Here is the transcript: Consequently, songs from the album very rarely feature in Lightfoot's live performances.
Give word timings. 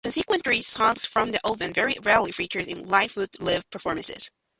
Consequently, 0.03 0.61
songs 0.61 1.05
from 1.05 1.29
the 1.29 1.39
album 1.45 1.73
very 1.73 1.95
rarely 2.01 2.31
feature 2.31 2.57
in 2.57 2.87
Lightfoot's 2.87 3.39
live 3.39 3.69
performances. 3.69 4.31